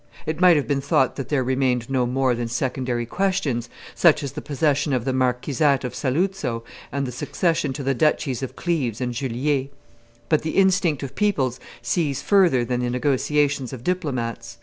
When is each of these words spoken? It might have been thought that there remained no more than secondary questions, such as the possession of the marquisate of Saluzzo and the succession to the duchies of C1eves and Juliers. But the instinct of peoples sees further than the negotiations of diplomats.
It 0.25 0.41
might 0.41 0.55
have 0.57 0.67
been 0.67 0.81
thought 0.81 1.15
that 1.15 1.29
there 1.29 1.43
remained 1.43 1.87
no 1.87 2.07
more 2.07 2.33
than 2.33 2.47
secondary 2.47 3.05
questions, 3.05 3.69
such 3.93 4.23
as 4.23 4.31
the 4.31 4.41
possession 4.41 4.93
of 4.93 5.05
the 5.05 5.13
marquisate 5.13 5.83
of 5.83 5.93
Saluzzo 5.93 6.63
and 6.91 7.05
the 7.05 7.11
succession 7.11 7.71
to 7.73 7.83
the 7.83 7.93
duchies 7.93 8.41
of 8.41 8.55
C1eves 8.55 8.99
and 8.99 9.13
Juliers. 9.13 9.69
But 10.27 10.41
the 10.41 10.57
instinct 10.57 11.03
of 11.03 11.13
peoples 11.13 11.59
sees 11.83 12.19
further 12.23 12.65
than 12.65 12.79
the 12.79 12.89
negotiations 12.89 13.73
of 13.73 13.83
diplomats. 13.83 14.57